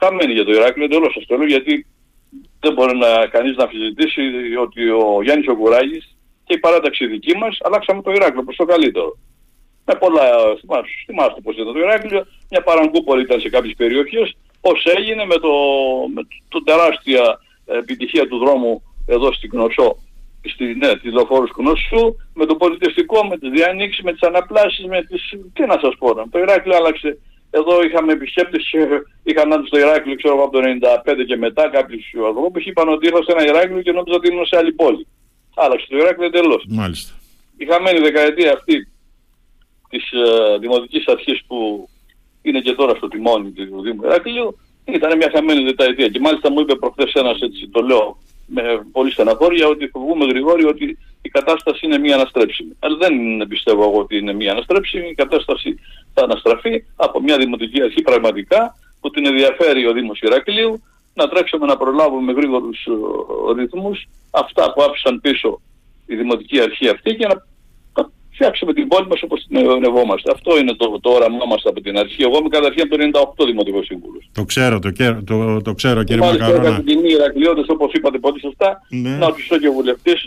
χαμένη 0.00 0.32
για 0.32 0.44
το 0.44 0.52
Ηράκλειο, 0.52 0.84
εντελώς 0.84 1.12
σας 1.12 1.26
το 1.26 1.36
λέω, 1.36 1.46
γιατί 1.46 1.86
δεν 2.60 2.72
μπορεί 2.72 2.96
να, 2.96 3.26
κανείς 3.26 3.56
να 3.56 3.62
αμφισβητήσει 3.62 4.22
ότι 4.60 4.88
ο 4.90 5.22
Γιάννης 5.22 5.48
Ογκουράγης 5.48 6.16
και 6.44 6.54
η 6.54 6.58
παράταξη 6.58 7.06
δική 7.06 7.36
μας 7.36 7.58
αλλάξαμε 7.60 8.02
το 8.02 8.10
Ηράκλειο 8.10 8.44
προς 8.44 8.56
το 8.56 8.64
καλύτερο. 8.64 9.18
Με 9.88 9.94
πολλά, 9.94 10.22
θυμάστε, 10.60 10.88
θυμάστε 11.06 11.40
πώς 11.40 11.54
ήταν 11.54 11.72
το 11.72 11.78
Ηράκλειο, 11.78 12.26
μια 12.50 12.62
παραγκούπολη 12.62 13.22
ήταν 13.22 13.40
σε 13.40 13.48
κάποιες 13.48 13.74
περιοχές, 13.76 14.36
πώς 14.60 14.84
έγινε 14.96 15.24
με 15.24 15.38
το, 15.38 15.52
με 16.14 16.22
το 16.48 16.62
τεράστια 16.62 17.40
επιτυχία 17.66 18.28
του 18.28 18.38
δρόμου 18.38 18.82
εδώ 19.06 19.32
στην 19.32 19.50
Κνωσό, 19.50 19.98
στη, 20.52 20.74
ναι, 20.74 20.96
τη 20.96 21.10
λεωφόρους 21.10 21.50
Κνωσού, 21.50 22.16
με 22.34 22.46
το 22.46 22.54
πολιτιστικό, 22.54 23.24
με 23.24 23.38
τις 23.38 23.50
διανοίξεις, 23.50 24.02
με 24.04 24.12
τις 24.12 24.22
αναπλάσεις, 24.22 24.84
με 24.84 25.02
τις... 25.02 25.22
Τι 25.52 25.66
να 25.66 25.78
σας 25.82 25.94
πω, 25.98 26.14
το 26.14 26.38
Ηράκλειο 26.38 26.76
άλλαξε. 26.76 27.18
Εδώ 27.50 27.82
είχαμε 27.82 28.12
επισκέπτες, 28.12 28.64
είχαν 29.22 29.52
άντρες 29.52 29.68
στο 29.68 29.78
Ηράκλειο, 29.78 30.16
ξέρω 30.16 30.34
εγώ, 30.34 30.44
από 30.44 30.52
το 30.52 30.60
95 31.14 31.24
και 31.26 31.36
μετά 31.36 31.68
κάποιους 31.68 32.04
ανθρώπους 32.26 32.64
είπαν 32.64 32.88
ότι 32.88 33.06
ήρθα 33.06 33.22
σε 33.22 33.32
ένα 33.32 33.44
Ηράκλειο 33.44 33.82
και 33.82 33.92
νόμιζα 33.92 34.16
ότι 34.16 34.28
ήμουν 34.28 34.46
σε 34.46 34.56
άλλη 34.56 34.72
πόλη. 34.72 35.06
Άλλαξε 35.54 35.86
το 35.88 35.96
Ηράκλειο 35.96 36.26
εντελώς. 36.26 36.64
Μάλιστα. 36.68 37.12
Η 37.56 37.64
χαμένη 37.66 37.98
δεκαετία 37.98 38.52
αυτή 38.52 38.88
της 39.88 40.10
ε, 40.10 40.58
Δημοτικής 40.58 41.06
Αρχής 41.06 41.44
που 41.46 41.88
είναι 42.42 42.60
και 42.60 42.72
τώρα 42.72 42.94
στο 42.94 43.08
τιμόνι 43.08 43.50
του 43.50 43.82
Δήμου 43.82 44.04
Ηράκλειου 44.04 44.58
ήταν 44.84 45.16
μια 45.16 45.30
χαμένη 45.34 45.64
δεκαετία 45.64 46.08
και 46.08 46.20
μάλιστα 46.20 46.50
μου 46.50 46.60
είπε 46.60 46.74
προχθές 46.74 47.12
ένας 47.12 47.40
έτσι 47.40 47.68
το 47.68 47.80
λέω 47.80 48.16
με 48.46 48.62
πολύ 48.92 49.10
στεναχώρια 49.10 49.66
ότι 49.66 49.88
φοβούμε 49.88 50.24
Γρηγόρη 50.24 50.64
ότι 50.64 50.98
η 51.22 51.28
κατάσταση 51.28 51.86
είναι 51.86 51.98
μία 51.98 52.14
αναστρέψιμη. 52.14 52.76
Αλλά 52.78 52.96
δεν 52.96 53.46
πιστεύω 53.48 53.82
εγώ 53.82 53.98
ότι 53.98 54.16
είναι 54.16 54.32
μία 54.32 54.52
αναστρέψιμη. 54.52 55.08
Η 55.08 55.14
κατάσταση 55.14 55.78
θα 56.14 56.22
αναστραφεί 56.22 56.84
από 56.96 57.20
μια 57.22 57.36
δημοτική 57.36 57.82
αρχή 57.82 58.02
πραγματικά 58.02 58.76
που 59.00 59.10
την 59.10 59.26
ενδιαφέρει 59.26 59.86
ο 59.86 59.92
Δήμος 59.92 60.20
Ηρακλείου 60.20 60.82
να 61.14 61.28
τρέξουμε 61.28 61.66
να 61.66 61.76
προλάβουμε 61.76 62.22
με 62.22 62.32
γρήγορους 62.32 62.86
ε, 62.86 63.60
ρυθμούς 63.60 64.08
αυτά 64.30 64.72
που 64.72 64.82
άφησαν 64.82 65.20
πίσω 65.20 65.60
η 66.06 66.16
δημοτική 66.16 66.60
αρχή 66.60 66.88
αυτή 66.88 67.14
και 67.14 67.26
να 67.26 67.34
να 67.34 67.42
φτιάξουμε 68.36 68.72
την 68.78 68.88
πόλη 68.88 69.06
μας 69.12 69.20
όπως 69.22 69.38
την 69.48 69.56
ονευόμαστε. 69.78 70.28
Αυτό 70.36 70.58
είναι 70.58 70.72
το, 70.80 70.86
το 71.04 71.10
όραμά 71.10 71.44
μας 71.50 71.62
από 71.70 71.80
την 71.80 71.94
αρχή. 72.02 72.22
Εγώ 72.28 72.36
είμαι 72.38 72.48
καταρχήν 72.48 72.82
από 72.86 72.92
το 72.96 73.42
98 73.42 73.46
Δημοτικός 73.46 73.84
Σύμβουλος. 73.86 74.22
Το 74.32 74.44
ξέρω, 74.44 74.78
το, 74.78 74.90
κε- 74.90 75.24
το, 75.30 75.36
το 75.62 75.72
ξέρω 75.74 76.02
κύριε 76.08 76.24
Μάλιστα 76.26 76.44
Μακαρώνα. 76.46 76.68
είχα 76.68 76.76
την 76.82 76.86
τιμή 76.86 77.10
Ηρακλειώτες 77.18 77.64
όπως 77.68 77.92
είπατε 77.92 78.18
πολύ 78.18 78.40
σωστά 78.40 78.68
Ναι. 78.88 79.10
να 79.10 79.26
ρωτήσω 79.26 79.58
και 79.58 79.68
βουλευτής 79.70 80.20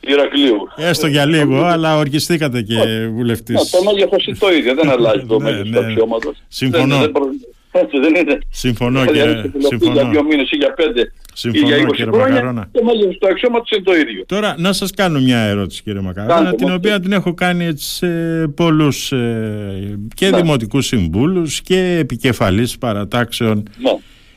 Ηρακλείου. 0.00 0.68
Έστω 0.76 1.06
για 1.06 1.24
λίγο, 1.26 1.62
αλλά 1.64 1.96
ορκιστήκατε 1.96 2.62
και 2.62 2.74
Ναι, 2.74 3.06
βουλευτής. 3.06 3.70
το 3.70 3.82
μέγεθος 3.82 4.26
είναι 4.26 4.36
το 4.36 4.52
ίδιο, 4.52 4.74
δεν 4.74 4.90
αλλάζει 4.94 5.24
το 5.26 5.38
Ναι, 5.38 5.44
μέγεθος 5.44 5.68
ναι. 5.70 5.78
του 5.80 5.84
αξιώματος. 5.86 6.36
Συμφωνώ. 6.48 6.96
Δεν, 7.72 7.82
δεν 7.82 7.82
προ- 7.82 7.82
Έτσι 7.84 7.96
δεν 8.00 8.14
είναι. 8.14 8.38
Συμφωνώ, 8.50 9.00
Δηλαδή, 9.00 9.18
κύριε- 9.18 9.32
αν 9.32 9.38
είσαι 9.38 9.48
βουλευτής 9.48 9.68
συμφωνώ. 9.78 10.00
Για 10.00 10.10
δύο 10.10 10.24
μήνες 10.24 10.50
ή 10.50 10.56
για 10.56 10.72
πέντε 10.74 11.12
Συμφωνώ, 11.34 11.66
ή 11.66 11.68
για 11.68 11.76
20 11.82 11.86
κύριε 11.96 12.10
χρόνια, 12.12 12.34
Μακαρώνα. 12.34 12.68
το 12.72 12.84
μέγεθος 12.84 13.18
του 13.18 13.26
αξιώματος 13.30 13.70
είναι 13.70 13.82
το 13.82 13.94
ίδιο. 13.94 14.24
Τώρα 14.26 14.54
να 14.58 14.72
σας 14.72 14.90
κάνω 14.90 15.20
μια 15.20 15.38
ερώτηση 15.38 15.82
κύριε 15.82 16.00
Μακαρώνα 16.00 16.34
Κάντε 16.34 16.56
την 16.56 16.66
μου. 16.68 16.74
οποία 16.76 17.00
την 17.00 17.12
έχω 17.12 17.34
κάνει 17.34 17.64
έτσι 17.64 17.84
σε 17.94 18.06
πολλούς 18.48 19.12
ε, 19.12 19.98
και 20.14 20.28
Ναι. 20.30 20.36
δημοτικούς 20.36 20.86
συμβούλους 20.86 21.60
και 21.60 21.96
επικεφαλής 22.00 22.78
παρατάξεων 22.78 23.62
Ναι. 23.82 23.90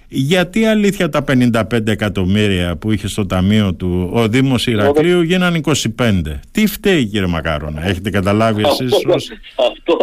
γιατί 0.08 0.66
αλήθεια 0.66 1.10
τα 1.10 1.24
55 1.24 1.92
εκατομμύρια 1.92 2.76
που 2.76 2.92
είχε 2.92 3.08
στο 3.08 3.26
ταμείο 3.26 3.74
του 3.74 4.10
ο 4.14 4.28
Δήμος 4.28 4.68
Ηρακλείου 4.68 5.22
γίνανε 5.22 5.58
25 5.58 6.40
τι 6.52 6.68
φταίει 6.68 7.06
κύριε 7.06 7.28
Μακαρώνα 7.28 7.88
έχετε 7.88 8.10
καταλάβει 8.10 8.62
εσείς 8.66 8.94
Αυτό, 8.94 9.14
ως... 9.14 9.30
αυτό, 9.72 9.98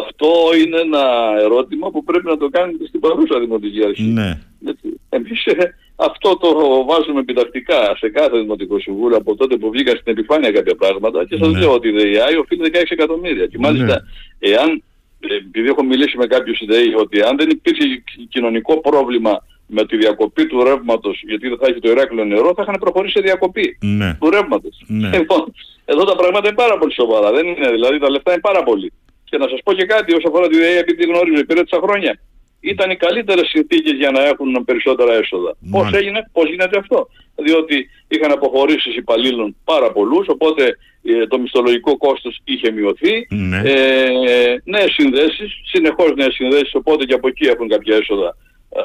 αυτό 0.00 0.28
είναι 0.64 0.80
ένα 0.80 1.04
ερώτημα 1.40 1.90
που 1.90 2.04
πρέπει 2.04 2.26
να 2.26 2.36
το 2.36 2.48
κάνετε 2.48 2.86
στην 2.86 3.00
παρούσα 3.00 3.38
Δημοτική 3.40 3.84
Αρχή. 3.84 4.02
ναι 4.02 4.38
Έτσι. 4.66 5.00
Εμείς 5.08 5.46
ε, 5.46 5.74
αυτό 5.96 6.36
το 6.36 6.48
βάζουμε 6.84 7.20
επιτακτικά 7.20 7.96
σε 7.96 8.08
κάθε 8.08 8.38
Δημοτικό 8.38 8.78
Συμβούλιο 8.78 9.16
από 9.16 9.36
τότε 9.36 9.56
που 9.56 9.70
βγήκαν 9.70 9.96
στην 9.96 10.12
επιφάνεια 10.12 10.50
κάποια 10.52 10.74
πράγματα 10.74 11.24
και 11.24 11.36
σας 11.36 11.52
Ναι. 11.52 11.58
λέω 11.58 11.72
ότι 11.72 11.88
η 11.88 11.90
ΔΕΙΑΗ 11.90 12.36
οφείλει 12.36 12.70
16 12.74 12.82
εκατομμύρια. 12.88 13.46
Και 13.46 13.58
μάλιστα 13.58 14.02
εάν, 14.38 14.82
ε, 15.20 15.34
επειδή 15.34 15.68
έχω 15.68 15.84
μιλήσει 15.84 16.16
με 16.16 16.26
κάποιους 16.26 16.62
ΔΕΗ, 16.66 16.94
ότι 16.94 17.20
αν 17.22 17.36
δεν 17.36 17.48
υπήρχε 17.50 18.02
κοινωνικό 18.28 18.80
πρόβλημα 18.80 19.44
με 19.66 19.86
τη 19.86 19.96
διακοπή 19.96 20.46
του 20.46 20.64
ρεύματος, 20.64 21.22
γιατί 21.26 21.48
δεν 21.48 21.58
θα 21.58 21.66
έχει 21.66 21.80
το 21.80 21.90
Ηράκλειο 21.90 22.24
νερό, 22.24 22.52
θα 22.56 22.62
είχαν 22.62 22.76
προχωρήσει 22.80 23.12
σε 23.12 23.20
διακοπή 23.20 23.78
ναι. 23.80 24.16
του 24.20 24.30
ρεύματος. 24.30 24.82
Ναι. 24.86 25.10
Λοιπόν, 25.18 25.52
εδώ 25.84 26.04
τα 26.04 26.16
πράγματα 26.16 26.46
είναι 26.48 26.56
πάρα 26.56 26.78
πολύ 26.78 26.92
σοβαρά. 26.92 27.30
Δεν 27.32 27.46
είναι, 27.46 27.70
δηλαδή 27.70 27.98
τα 27.98 28.10
λεφτά 28.10 28.32
είναι 28.32 28.40
πάρα 28.40 28.62
πολύ. 28.62 28.92
Και 29.30 29.38
να 29.38 29.48
σας 29.48 29.60
πω 29.64 29.72
και 29.72 29.84
κάτι 29.84 30.14
όσο 30.14 30.28
αφορά 30.28 30.48
τη 30.48 30.56
ΔΕΗ, 30.56 30.76
επειδή 30.76 31.04
γνωρίζω, 31.04 31.38
υπηρέτησα 31.38 31.80
χρόνια. 31.82 32.20
Ήταν 32.60 32.90
οι 32.90 32.96
καλύτερες 32.96 33.48
συνθήκες 33.48 33.92
για 33.92 34.10
να 34.10 34.22
έχουν 34.24 34.64
περισσότερα 34.64 35.12
έσοδα. 35.12 35.56
Πώς 35.70 35.92
έγινε, 35.92 36.30
πώς 36.32 36.48
γίνεται 36.48 36.78
αυτό; 36.78 37.08
Διότι 37.34 37.90
είχαν 38.08 38.30
αποχωρήσεις 38.30 38.96
υπαλλήλων 38.96 39.56
πάρα 39.64 39.92
πολλούς, 39.92 40.28
οπότε 40.28 40.76
ε, 41.02 41.26
το 41.26 41.38
μισθολογικό 41.38 41.96
κόστος 41.96 42.40
είχε 42.44 42.70
μειωθεί. 42.70 43.26
Ναι. 43.30 43.62
Ε, 43.64 44.62
νέες 44.64 44.92
συνδέσεις, 44.92 45.60
συνεχώς 45.64 46.14
νέες 46.16 46.34
συνδέσεις, 46.34 46.74
οπότε 46.74 47.04
και 47.04 47.14
από 47.14 47.28
εκεί 47.28 47.46
έχουν 47.46 47.68
κάποια 47.68 47.96
έσοδα 47.96 48.36
ε, 48.70 48.80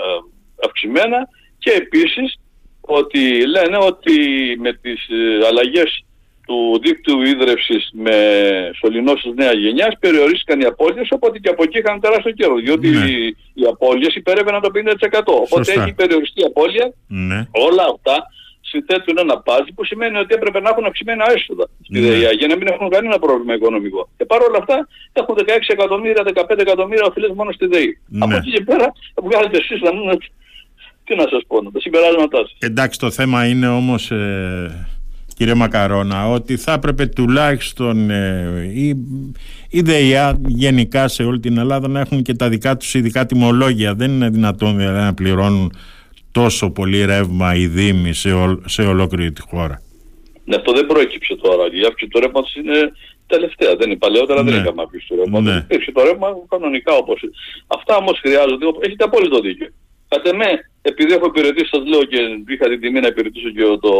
αυξημένα. 0.66 1.28
Και 1.58 1.72
επίσης 1.72 2.38
ότι 2.82 3.48
λένε 3.48 3.78
ότι 3.78 4.18
με 4.60 4.74
τις 4.74 5.08
ε, 5.10 5.46
αλλαγές 5.48 6.06
του 6.48 6.80
δίκτυου 6.84 7.22
ίδρυυσης 7.22 7.90
με 7.94 8.16
σωληνώσεις 8.80 9.32
νέας 9.36 9.54
γενιάς 9.54 9.94
περιορίστηκαν 10.00 10.60
οι 10.62 10.66
απώλειες 10.66 11.08
οπότε 11.12 11.40
και 11.40 11.50
από 11.50 11.64
εκεί 11.64 11.78
είχαν 11.78 12.00
τεράστιο 12.00 12.32
καιρό 12.32 12.56
διότι 12.56 12.88
Ναι. 12.90 13.06
οι, 13.06 13.36
οι 13.54 13.64
απώλειες 13.74 14.16
υπερεύαιναν 14.16 14.62
το 14.62 14.70
50% 14.74 15.20
οπότε 15.26 15.64
Σωστά. 15.64 15.82
έχει 15.82 15.94
περιοριστεί 15.94 16.42
η 16.42 16.46
απώλεια 16.46 16.94
Ναι. 17.08 17.40
όλα 17.52 17.84
αυτά 17.94 18.16
συνθέτουν 18.62 19.18
ένα 19.18 19.38
πάζι 19.40 19.72
που 19.76 19.86
σημαίνει 19.86 20.18
ότι 20.18 20.34
έπρεπε 20.34 20.60
να 20.60 20.70
έχουν 20.70 20.86
αυξημένα 20.86 21.26
έσοδα 21.36 21.66
στη 21.84 22.00
Ναι. 22.00 22.08
ΔΕΙΑ 22.08 22.32
για 22.32 22.48
να 22.48 22.56
μην 22.58 22.68
έχουν 22.68 22.90
κανένα 22.90 23.20
πρόβλημα 23.20 23.54
οικονομικό. 23.54 24.10
Και 24.18 24.26
παρόλα 24.26 24.58
αυτά 24.62 24.88
έχουν 25.14 25.36
16 25.36 25.50
εκατομμύρια, 25.68 26.24
15 26.34 26.60
εκατομμύρια 26.60 27.06
οφειλές 27.06 27.32
μόνο 27.36 27.52
στη 27.52 27.66
ΔΕΗ. 27.66 27.98
Ναι. 28.08 28.26
Από 28.26 28.36
εκεί 28.36 28.52
και 28.52 28.62
πέρα 28.64 28.92
βγάλετε 29.24 29.58
εσείς 29.58 29.82
να 29.82 29.94
μην... 29.94 30.18
Τι 31.06 31.16
να 31.16 31.26
σας 31.30 31.42
πω, 31.48 31.72
τα 31.72 31.80
συμπεράσματά 31.80 32.38
σας. 32.38 32.56
Εντάξει 32.60 33.00
το 33.00 33.12
θέμα 33.12 33.46
είναι 33.48 33.68
όμως 33.68 34.12
ε, 34.12 34.88
κύριε 35.38 35.54
Μακαρόνα 35.54 36.30
ότι 36.30 36.58
θα 36.58 36.74
έπρεπε 36.74 37.06
τουλάχιστον 37.06 38.10
ε, 38.10 38.72
η, 38.74 38.96
η 39.70 39.82
ΔΕΙΑ 39.82 40.38
γενικά 40.48 41.08
σε 41.08 41.24
όλη 41.24 41.40
την 41.40 41.58
Ελλάδα 41.58 41.88
να 41.88 42.00
έχουν 42.00 42.22
και 42.22 42.34
τα 42.34 42.50
δικά 42.50 42.78
τους 42.78 42.94
ειδικά 42.94 43.26
τιμολόγια 43.26 43.94
δεν 43.96 44.12
είναι 44.12 44.30
δυνατόν 44.30 44.78
δηλαδή, 44.78 45.00
να 45.00 45.14
πληρώνουν 45.14 45.74
τόσο 46.32 46.70
πολύ 46.70 47.06
ρεύμα 47.06 47.56
οι 47.56 47.68
Δήμοι 47.68 48.14
σε, 48.14 48.32
ολ- 48.32 48.60
σε 48.66 48.82
ολόκληρη 48.82 49.32
τη 49.32 49.42
χώρα. 49.42 49.82
Ναι, 50.46 50.56
αυτό 50.56 50.72
δεν 50.74 50.86
προέκυψε 50.86 51.36
τώρα. 51.36 51.64
Η 51.64 51.86
αύξηση 51.88 52.10
του 52.12 52.20
ρεύματος 52.20 52.56
είναι 52.56 52.92
τελευταία. 53.28 53.76
Δεν 53.76 53.90
είναι 53.90 53.98
παλαιότερα, 54.00 54.44
δεν 54.44 54.54
Ναι. 54.54 54.60
είχαμε 54.62 54.82
αύξηση 54.82 55.06
του 55.08 55.16
ρεύματος. 55.16 55.54
Ναι. 55.54 55.60
Υπήρξε 55.60 55.92
το 55.92 56.04
ρεύμα 56.04 56.28
κανονικά 56.50 56.94
όπω. 56.94 57.14
Αυτά 57.68 57.96
όμως 57.96 58.20
χρειάζονται. 58.24 58.66
Έχετε 58.86 59.04
απόλυτο 59.04 59.40
δίκιο. 59.40 59.68
Κατ' 60.14 60.28
εμέ, 60.34 60.52
επειδή 60.82 61.12
έχω 61.14 61.26
υπηρετήσει, 61.32 61.70
σας 61.76 61.84
λέω 61.92 62.04
και 62.12 62.20
είχα 62.54 62.66
την 62.70 62.80
τιμή 62.82 63.00
να 63.00 63.08
υπηρετήσω 63.14 63.50
και 63.50 63.64
το 63.88 63.94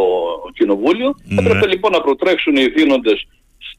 κοινοβούλιο, 0.58 1.10
Ναι. 1.28 1.40
έπρεπε 1.40 1.66
λοιπόν 1.72 1.90
να 1.92 2.00
προτρέξουν 2.00 2.54
οι 2.56 2.66
θύνοντε 2.76 3.12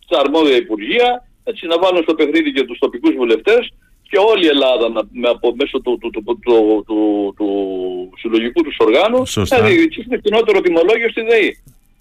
στα 0.05 0.17
αρμόδια 0.23 0.55
υπουργεία, 0.63 1.07
έτσι, 1.43 1.67
να 1.67 1.77
βάλουν 1.79 2.01
στο 2.03 2.13
παιχνίδι 2.13 2.51
και 2.51 2.63
τους 2.63 2.77
τοπικούς 2.77 3.13
βουλευτές 3.15 3.61
και 4.09 4.17
όλη 4.31 4.43
η 4.45 4.47
Ελλάδα 4.47 4.89
να, 4.89 5.01
με, 5.11 5.27
από, 5.29 5.55
μέσω 5.59 5.81
του, 5.81 5.97
του, 6.01 6.09
του, 6.09 6.23
του, 6.23 6.39
του, 6.45 6.83
του, 6.87 7.33
του 7.37 7.47
συλλογικού 8.19 8.61
τους 8.63 8.77
οργάνου 8.79 9.25
Σωστά. 9.25 9.59
να 9.59 9.67
διεκδικήσουν 9.67 10.13
φθηνότερο 10.19 10.61
τιμολόγιο 10.61 11.09
στη 11.09 11.21
ΔΕΗ. 11.21 11.57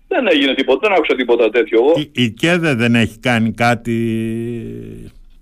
Δεν 0.08 0.26
έγινε 0.32 0.54
τίποτα, 0.54 0.78
δεν 0.88 0.92
άκουσα 0.96 1.14
τίποτα 1.14 1.50
τέτοιο 1.50 1.78
εγώ. 1.82 1.92
Η, 1.96 2.10
η 2.24 2.30
ΚΕΔΕ 2.30 2.74
δεν 2.74 2.94
έχει 2.94 3.18
κάνει 3.18 3.52
κάτι... 3.52 3.94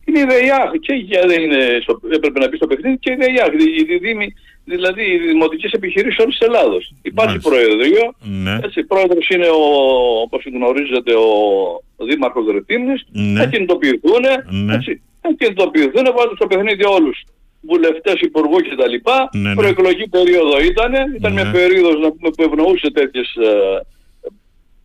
Είναι 0.05 0.21
η 0.21 0.25
ΔΕΙΑ 0.29 0.71
και 0.81 0.93
η 0.95 1.07
ΔΕΙΑ 1.09 1.27
δεν 1.27 1.43
είναι 1.43 1.79
στο, 1.83 2.01
έπρεπε 2.13 2.39
να 2.39 2.49
μπει 2.49 2.57
στο 2.57 2.67
παιχνίδι 2.67 2.99
και 2.99 3.11
η 3.13 3.15
ΔΕΙΑ, 3.15 3.47
η, 3.59 3.95
η, 3.95 3.99
Δήμη, 3.99 4.35
δηλαδή 4.65 5.03
οι 5.03 5.19
δημοτικές 5.19 5.73
επιχειρήσεις 5.73 6.19
όλης 6.19 6.39
της 6.39 6.47
Ελλάδος. 6.49 6.93
Υπάρχει 7.03 7.31
Μάλιστα. 7.39 7.51
προεδρείο, 7.51 8.15
Ναι. 8.21 8.59
έτσι, 8.65 8.85
πρόεδρος 8.85 9.29
είναι 9.29 9.47
ο, 9.47 9.63
όπως 10.25 10.43
γνωρίζετε 10.55 11.13
ο, 11.15 11.29
ο 11.97 12.05
Δήμαρχος 12.05 12.47
Ρετήμνης, 12.53 13.05
Ναι. 13.13 13.41
θα 13.41 13.47
κινητοποιηθούν, 13.47 14.23
Ναι. 14.65 14.75
έτσι, 14.75 15.03
θα 15.21 15.35
κινητοποιηθούν, 15.39 16.05
βάλουν 16.17 16.35
στο 16.37 16.47
παιχνίδι 16.47 16.85
όλους 16.85 17.25
βουλευτές, 17.61 18.21
υπουργού 18.21 18.57
κτλ. 18.57 18.95
Ναι, 19.39 19.49
ναι. 19.49 19.55
Προεκλογική 19.55 20.09
περίοδο 20.09 20.61
ήταν, 20.61 20.93
ήταν 21.17 21.33
Ναι. 21.33 21.43
μια 21.43 21.51
περίοδος 21.53 22.01
να 22.01 22.11
πούμε, 22.13 22.31
που 22.37 22.43
ευνοούσε 22.43 22.91
τέτοιες 22.91 23.35
ε, 23.35 23.81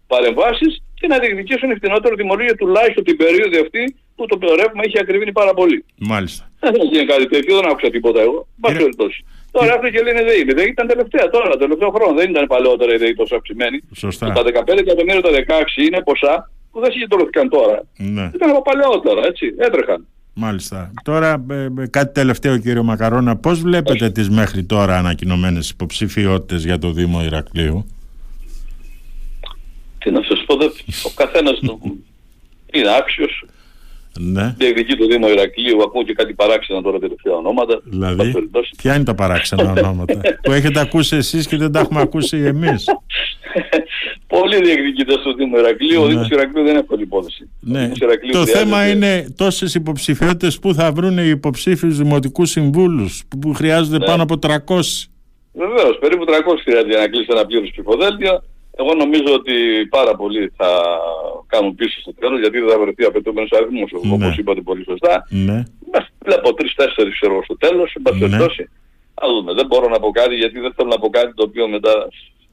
παρεμβάσεις 0.08 0.82
και 1.00 1.08
να 1.12 1.18
διεκδικήσουν 1.22 1.70
φθηνότερο 1.80 2.14
τιμωρία 2.20 2.54
τουλάχιστον 2.62 3.04
την 3.10 3.18
περίοδο 3.22 3.58
αυτή 3.66 3.84
που 4.16 4.24
το 4.26 4.36
ρεύμα 4.62 4.82
είχε 4.88 5.00
ακριβήνει 5.04 5.32
πάρα 5.42 5.54
πολύ. 5.60 5.80
Μάλιστα. 6.12 6.44
Δεν 6.60 6.74
έγινε 6.84 7.04
κάτι 7.14 7.26
τέτοιο, 7.34 7.52
δεν 7.60 7.66
άκουσα 7.72 7.90
τίποτα 7.96 8.20
εγώ. 8.28 8.38
Εν 8.40 8.60
πάση 8.62 8.74
Κύριε- 8.74 8.84
περιπτώσει. 8.86 9.20
Τώρα 9.52 9.74
αυτό 9.78 9.88
και 9.94 10.02
λένε 10.08 10.22
ΔΕΗ. 10.30 10.42
Η 10.52 10.54
ΔΕΗ 10.58 10.70
ήταν 10.76 10.86
τελευταία 10.94 11.26
τώρα, 11.36 11.48
το 11.54 11.58
τελευταίο 11.66 11.90
χρόνο. 11.96 12.14
Δεν 12.20 12.28
ήταν 12.34 12.46
παλαιότερα 12.54 12.92
η 12.94 12.98
ΔΕΗ 13.04 13.14
τόσο 13.22 13.36
αυξημένη. 13.40 13.78
Σωστά. 14.04 14.26
Τα 14.38 14.44
15 14.44 14.80
εκατομμύρια, 14.86 15.22
τα 15.28 15.32
16 15.32 15.82
είναι 15.88 16.00
ποσά 16.10 16.34
που 16.72 16.80
δεν 16.84 16.92
συγκεντρώθηκαν 16.92 17.50
τώρα. 17.50 17.78
Ναι. 17.98 18.26
Ήταν 18.38 18.50
από 18.50 18.62
παλαιότερα, 18.62 19.22
έτσι. 19.32 19.46
Έτρεχαν. 19.58 20.08
Μάλιστα. 20.34 20.92
Τώρα 21.04 21.46
ε, 21.50 21.68
ε, 21.82 21.88
κάτι 21.90 22.14
τελευταίο 22.14 22.58
κύριο 22.58 22.84
Μακαρόνα. 22.84 23.36
Πώς 23.36 23.62
βλέπετε 23.62 24.10
τις 24.10 24.30
μέχρι 24.30 24.64
τώρα 24.64 24.98
ανακοινωμένες 24.98 25.70
υποψηφιότητες 25.70 26.66
για 26.66 26.78
το 26.80 26.92
Δήμο 26.92 27.24
Ηρακλείου; 27.24 27.86
Τι 30.00 30.12
να 30.12 30.22
σας 30.24 30.44
πω, 30.46 30.56
δεν- 30.56 30.72
ο 31.04 31.10
καθένας 31.16 31.60
του 31.60 31.80
είναι 32.74 32.96
άξιος. 32.98 33.46
Ναι. 34.20 34.54
Διεκδικεί 34.58 34.96
το 34.96 35.06
Δήμο 35.08 35.30
Ηρακλείου, 35.30 35.82
ακούω 35.84 36.04
και 36.04 36.14
κάτι 36.14 36.34
παράξενα 36.34 36.82
τώρα 36.82 37.00
τελευταία 37.00 37.34
ονόματα. 37.34 37.74
Εν 37.74 37.80
πάση 37.80 37.90
Δηλαδή, 37.98 38.32
περιπτώσει. 38.32 38.72
ποια 38.78 38.96
είναι 38.96 39.04
τα 39.04 39.16
παράξενα 39.16 39.72
ονόματα; 39.78 40.20
Που 40.44 40.52
έχετε 40.52 40.80
ακούσει 40.80 41.16
εσείς 41.16 41.48
και 41.48 41.58
δεν 41.58 41.72
τα 41.72 41.80
έχουμε 41.80 42.02
ακούσει 42.02 42.38
εμείς. 42.38 42.86
Πολλοί 44.28 44.62
διεκδικητές 44.62 45.16
στο 45.20 45.34
Δήμο 45.34 45.58
Ηρακλείου. 45.58 46.02
Ο 46.02 46.06
Ναι. 46.06 46.10
Δήμος 46.12 46.30
Ηρακλείου 46.30 46.62
δεν 46.64 46.72
είναι 46.72 46.80
εύκολη 46.80 47.02
υπόθεση. 47.02 47.44
Ο 47.44 47.48
Ναι. 47.60 47.80
Δήμος 47.82 47.98
Ηρακλείου 47.98 48.32
Το 48.32 48.38
χρειάζεται- 48.40 48.60
θέμα 48.60 48.90
είναι 48.90 49.34
τόσες 49.38 49.76
υποψηφιότητες 49.76 50.60
που 50.60 50.74
θα 50.74 50.92
βρουν 50.92 51.18
οι 51.18 51.28
υποψήφιους 51.30 51.98
δημοτικούς 51.98 52.50
συμβούλους 52.50 53.24
που- 53.28 53.40
που 53.40 53.54
χρειάζονται 53.54 53.98
Ναι. 53.98 54.06
πάνω 54.06 54.24
από 54.24 54.38
300. 54.40 55.08
Βεβαίως, 55.54 55.98
περίπου 56.00 56.26
300 56.26 56.62
χρειάζεται 56.64 56.90
για 56.90 57.00
να 57.00 57.08
κλείσει 57.08 57.28
ένα 57.30 57.46
πλήρως 57.46 57.70
ψηφοδέλτιο. 57.72 58.44
Εγώ 58.80 58.94
νομίζω 59.04 59.30
ότι 59.40 59.54
πάρα 59.90 60.16
πολλοί 60.16 60.54
θα 60.58 60.70
κάνουν 61.48 61.76
πίσω 61.76 62.00
στο 62.00 62.14
τέλο 62.14 62.40
γιατί 62.40 62.58
δεν 62.60 62.70
θα 62.70 62.80
βρεθεί 62.80 63.04
απαιτούμενος 63.04 63.52
αριθμός, 63.52 63.90
Ναι. 63.92 64.14
όπως 64.14 64.38
είπατε 64.38 64.62
πολύ 64.62 64.84
σωστά. 64.84 65.14
Ναι. 65.30 65.58
Μας 65.94 66.06
Βλέπω 66.28 66.54
τρει-τέσσερι 66.54 67.10
ξέρω 67.18 67.34
εγώ, 67.34 67.44
στο 67.44 67.58
τέλος, 67.58 67.94
εν 67.96 68.02
πάση 68.02 68.18
Ναι. 68.20 68.24
περιπτώσει. 68.30 68.64
Α 69.24 69.26
δούμε. 69.34 69.54
Δεν 69.54 69.66
μπορώ 69.70 69.88
να 69.96 70.00
πω 70.00 70.10
κάτι 70.22 70.36
γιατί 70.36 70.60
δεν 70.60 70.72
θέλω 70.76 70.90
να 70.90 71.00
πω 71.00 71.10
κάτι 71.10 71.32
το 71.34 71.44
οποίο 71.48 71.68
μετά 71.68 71.94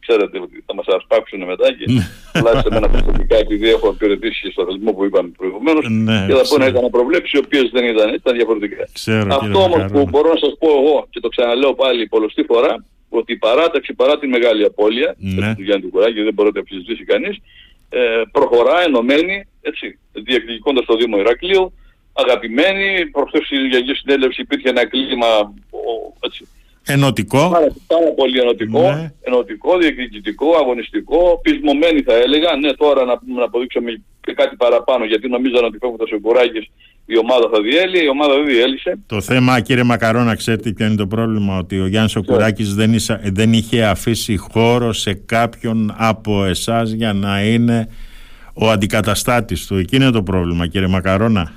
ξέρετε 0.05 0.37
ότι 0.47 0.57
θα 0.67 0.75
μας 0.75 0.87
ασπάξουν 0.99 1.41
μετά 1.53 1.67
και 1.77 1.85
Ναι. 1.93 2.03
τουλάχιστον 2.33 2.73
εμένα 2.73 2.89
προσωπικά 2.95 3.37
επειδή 3.37 3.67
έχω 3.77 3.87
υπηρετήσει 3.97 4.41
και 4.45 4.51
στο 4.55 4.63
θεσμό 4.69 4.91
που 4.93 5.05
είπαμε 5.05 5.29
προηγουμένως 5.41 5.85
Ναι, 6.09 6.19
και 6.27 6.33
θα 6.41 6.45
πω 6.51 6.55
να 6.57 6.65
ξέρω. 6.65 6.65
έκανα 6.65 6.89
προβλέψει 6.97 7.33
οι 7.37 7.41
οποίες 7.45 7.67
δεν 7.77 7.85
ήταν, 7.93 8.15
ήταν 8.15 8.33
διαφορετικά. 8.39 8.83
Ξέρω, 8.93 9.27
Αυτό 9.35 9.39
κύριε 9.45 9.57
όμως 9.67 9.77
που 9.77 9.83
Μακαρόνα. 9.83 10.11
μπορώ 10.13 10.29
να 10.35 10.39
σας 10.45 10.53
πω 10.61 10.69
εγώ 10.81 10.97
και 11.13 11.21
το 11.25 11.29
ξαναλέω 11.35 11.73
πάλι 11.75 12.07
πολλωστή 12.15 12.43
φορά 12.51 12.73
ότι 13.19 13.33
η 13.33 13.37
παράταξη 13.37 13.95
παρά 13.95 14.19
τη 14.19 14.27
μεγάλη 14.27 14.65
απώλεια 14.65 15.15
Ναι. 15.19 15.31
έτσι, 15.47 15.55
του 15.57 15.63
Γιάννη 15.63 15.89
Κουράκη 15.91 16.23
δεν 16.23 16.35
μπορεί 16.35 16.49
να 16.49 16.55
το 16.55 16.61
αμφισβητήσει 16.61 17.05
κανείς 17.05 17.37
ε, 17.89 18.23
προχωρά 18.33 18.83
ενωμένη 18.87 19.47
έτσι, 19.61 19.99
διεκδικώντας 20.13 20.85
το 20.85 20.97
Δήμο 20.97 21.19
Ηρακλείου 21.19 21.73
αγαπημένη, 22.13 23.07
προχθές 23.07 23.47
στη 23.47 23.57
Γενική 23.57 23.95
Συνέλευση 23.95 24.41
υπήρχε 24.41 24.69
ένα 24.69 24.87
κλίμα 24.87 25.27
ο, 25.71 26.13
έτσι, 26.21 26.49
Ενωτικό. 26.87 27.49
πάρα, 27.53 27.75
πάρα 27.87 28.11
πολύ 28.17 28.39
ενωτικό, 28.41 28.81
Ναι. 28.93 29.13
ενωτικό, 29.23 29.79
διεκδικητικό, 29.79 30.57
αγωνιστικό, 30.57 31.41
πεισμωμένοι 31.43 32.03
θα 32.03 32.15
έλεγα. 32.15 32.57
Ναι, 32.57 32.73
τώρα 32.73 33.05
να, 33.05 33.21
να 33.37 33.45
αποδείξουμε 33.45 34.03
και 34.25 34.33
κάτι 34.35 34.57
παραπάνω, 34.57 35.05
γιατί 35.05 35.29
νομίζαν 35.29 35.65
ότι 35.65 35.79
φεύγοντας 35.81 36.11
ο 36.13 36.21
Κουράκης 36.21 36.67
η 37.07 37.19
ομάδα 37.19 37.49
θα 37.53 37.61
διέλυε, 37.63 38.03
η 38.03 38.09
ομάδα 38.09 38.35
δεν 38.35 38.47
διέλυσε. 38.47 38.99
Το 39.07 39.21
θέμα, 39.21 39.61
κύριε 39.61 39.83
Μακαρόνα, 39.83 40.35
ξέρετε 40.37 40.73
ποιο 40.73 40.87
είναι 40.87 40.95
το 40.95 41.07
πρόβλημα, 41.07 41.59
ότι 41.59 41.81
ο 41.81 41.87
Γιάννης 41.87 42.17
ο 42.17 42.23
Κουράκης 42.23 42.75
δεν, 42.75 42.93
ίσα- 42.93 43.21
δεν 43.25 43.53
είχε 43.53 43.85
αφήσει 43.85 44.37
χώρο 44.37 44.93
σε 44.93 45.15
κάποιον 45.15 45.95
από 45.99 46.45
εσάς 46.45 46.91
για 46.91 47.13
να 47.13 47.43
είναι 47.45 47.89
ο 48.55 48.71
αντικαταστάτης 48.71 49.67
του. 49.67 49.77
Εκεί 49.77 49.97
είναι 49.97 50.11
το 50.11 50.23
πρόβλημα, 50.23 50.67
κύριε 50.67 50.89
Μακαρόνα. 50.89 51.53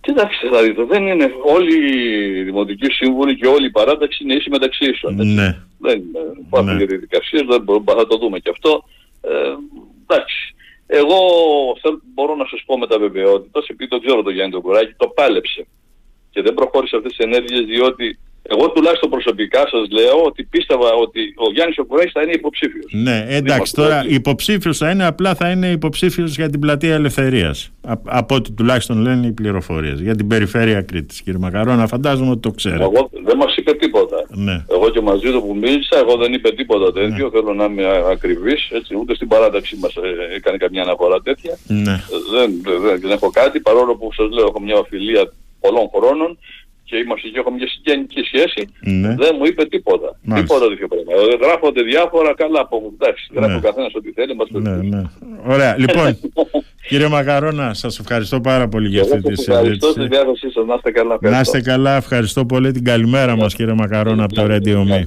Κοιτάξτε, 0.00 0.48
θα 0.48 0.62
δείτε, 0.62 0.84
δεν 0.84 1.06
είναι 1.06 1.30
όλοι 1.44 1.74
οι 2.38 2.42
δημοτικοί 2.42 2.92
σύμβουλοι 2.92 3.36
και 3.36 3.46
όλη 3.46 3.66
η 3.66 3.70
παράταξη 3.70 4.24
είναι 4.24 4.34
ίσοι 4.34 4.50
μεταξύ 4.50 4.90
ίσων. 4.90 5.20
έτσι. 5.20 5.32
Ναι. 5.34 5.56
Δεν 5.78 6.02
υπάρχουν 6.46 6.72
Ναι. 6.72 6.78
ναι. 6.78 6.84
διαδικασίες, 6.84 7.42
δεν 7.48 7.62
μπορούμε, 7.62 7.92
θα 7.96 8.06
το 8.06 8.16
δούμε 8.18 8.38
και 8.38 8.50
αυτό. 8.50 8.84
Ε, 9.20 9.28
εντάξει. 10.06 10.54
Εγώ 10.90 11.18
θέλω- 11.80 12.00
μπορώ 12.14 12.34
να 12.34 12.46
σας 12.46 12.62
πω 12.66 12.78
με 12.78 12.86
τα 12.86 12.98
βεβαιότητας, 12.98 13.66
επειδή 13.68 13.90
το 13.90 14.00
ξέρω 14.00 14.22
το 14.22 14.30
Γιάννη 14.30 14.52
τον 14.52 14.62
Κουράκη, 14.62 14.94
το 14.96 15.08
πάλεψε. 15.08 15.66
Και 16.30 16.42
δεν 16.42 16.54
προχώρησε 16.54 16.96
αυτές 16.96 17.16
τις 17.16 17.24
ενέργειες 17.26 17.64
διότι 17.64 18.18
Εγώ 18.42 18.70
τουλάχιστον 18.70 19.10
προσωπικά 19.10 19.58
σας 19.58 19.90
λέω 19.90 20.24
ότι 20.24 20.44
πίστευα 20.44 20.92
ότι 20.92 21.20
ο 21.36 21.52
Γιάννης 21.52 21.78
Οκουράκης 21.78 22.12
θα 22.12 22.22
είναι 22.22 22.32
υποψήφιος. 22.32 22.92
Ναι, 22.92 23.24
εντάξει, 23.28 23.74
τώρα 23.74 24.04
υποψήφιος 24.08 24.78
θα 24.78 24.90
είναι, 24.90 25.06
απλά 25.06 25.34
θα 25.34 25.50
είναι 25.50 25.70
υποψήφιος 25.70 26.36
για 26.36 26.50
την 26.50 26.60
πλατεία 26.60 26.94
Ελευθερίας. 26.94 27.72
από 28.04 28.34
ό,τι 28.34 28.52
τουλάχιστον 28.52 28.98
λένε 28.98 29.26
οι 29.26 29.32
πληροφορίες. 29.32 30.00
Για 30.00 30.16
την 30.16 30.26
περιφέρεια 30.26 30.82
Κρήτης, 30.82 31.22
κύριε 31.22 31.38
Μακαρόνα, 31.38 31.86
φαντάζομαι 31.86 32.30
ότι 32.30 32.40
το 32.40 32.50
ξέρετε. 32.50 32.82
Εγώ 32.82 33.10
δεν 33.24 33.36
μας 33.36 33.56
είπε 33.56 33.72
τίποτα. 33.72 34.26
Ναι. 34.28 34.64
Εγώ 34.70 34.90
και 34.90 35.00
μαζί 35.00 35.30
του 35.30 35.42
που 35.42 35.56
μίλησα, 35.56 35.98
εγώ 35.98 36.16
δεν 36.16 36.32
είπε 36.32 36.50
τίποτα 36.50 36.92
τέτοιο, 36.92 37.24
ναι. 37.24 37.30
θέλω 37.30 37.54
να 37.54 37.64
είμαι 37.64 37.84
ακριβής, 38.10 38.68
έτσι, 38.70 38.96
ούτε 38.96 39.14
στην 39.14 39.28
παράταξη 39.28 39.76
μας 39.76 39.94
ε, 39.94 40.34
έκανε 40.34 40.56
καμιά 40.56 40.82
αναφορά 40.82 41.20
τέτοια. 41.22 41.58
Ναι. 41.66 42.00
Δεν, 42.32 42.62
δεν, 42.64 43.00
δεν, 43.00 43.10
έχω 43.10 43.30
κάτι, 43.30 43.60
παρόλο 43.60 43.96
που 43.96 44.08
σας 44.12 44.30
λέω 44.30 44.44
έχω 44.44 44.60
μια 44.60 44.76
οφειλία 44.76 45.32
πολλών 45.60 45.88
χρόνων 45.94 46.38
και 46.88 46.96
είμαστε 46.96 47.28
και 47.28 47.38
έχουμε 47.38 47.56
μια 47.60 47.68
συγγενική 47.74 48.20
σχέση, 48.30 48.62
ναι. 48.80 49.14
δεν 49.22 49.32
μου 49.38 49.44
είπε 49.50 49.62
τίποτα. 49.64 50.08
Μάλιστα. 50.22 50.54
Τίποτα 50.54 50.68
τέτοιο 50.70 50.88
πράγμα. 50.92 51.10
Ε, 51.12 51.36
γράφονται 51.44 51.82
διάφορα 51.82 52.34
καλά 52.34 52.60
από 52.60 52.92
εντάξει, 52.94 53.24
ναι. 53.30 53.40
γράφει 53.40 53.56
ο 53.56 53.60
καθένας 53.68 53.92
ό,τι 53.94 54.10
θέλει. 54.12 54.34
Μας 54.34 54.48
ναι, 54.50 54.74
ναι. 54.92 55.02
Ωραία. 55.54 55.72
Λοιπόν, 55.78 56.18
κύριε 56.88 57.08
Μακαρόνα, 57.08 57.74
σας 57.74 57.98
ευχαριστώ 57.98 58.40
πάρα 58.40 58.68
πολύ 58.68 58.88
για 58.88 59.02
αυτή 59.02 59.20
τη 59.20 59.22
συζήτηση. 59.22 59.50
Ευχαριστώ 59.50 59.88
στη 59.90 60.06
διάθεσή 60.06 60.50
σας. 60.50 60.66
Να 60.66 60.74
είστε 60.74 60.90
καλά. 60.90 61.18
Να 61.20 61.40
είστε 61.40 61.60
καλά. 61.60 61.96
Ευχαριστώ 61.96 62.46
πολύ 62.46 62.72
την 62.72 62.84
καλημέρα 62.84 63.36
μας 63.36 63.54
κύριε 63.54 63.74
Μακαρόνα 63.74 64.24
από 64.24 64.34
το 64.34 64.42
Radio 64.50 64.78
Me. 64.90 65.02